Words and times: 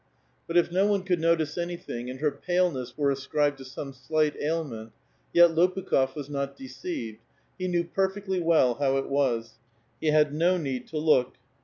But 0.47 0.57
if 0.57 0.71
no 0.71 0.87
one 0.87 1.03
could 1.03 1.19
notice 1.19 1.55
nything, 1.57 2.09
and 2.09 2.19
her 2.21 2.31
paleness 2.31 2.97
were 2.97 3.11
ascribed 3.11 3.59
to 3.59 3.65
some 3.65 3.93
slight 3.93 4.35
ail 4.37 4.65
^Knaent, 4.65 4.93
yet 5.31 5.51
Lopukh6f 5.51 6.15
was 6.15 6.27
not 6.27 6.55
deceived; 6.57 7.19
he 7.59 7.67
knew 7.67 7.83
perfectly 7.83 8.41
how 8.41 8.97
it 8.97 9.07
was; 9.09 9.59
he 9.99 10.07
had 10.07 10.33
no 10.33 10.57
need 10.57 10.87
to 10.87 10.97
look. 10.97 11.35